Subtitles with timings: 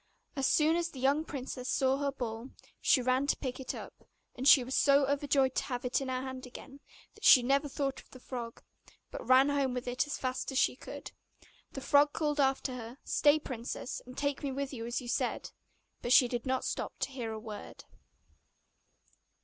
[0.35, 2.49] As soon as the young princess saw her ball,
[2.81, 3.93] she ran to pick it up;
[4.33, 6.79] and she was so overjoyed to have it in her hand again,
[7.13, 8.63] that she never thought of the frog,
[9.11, 11.11] but ran home with it as fast as she could.
[11.73, 15.51] The frog called after her, 'Stay, princess, and take me with you as you said,'
[16.01, 17.83] But she did not stop to hear a word.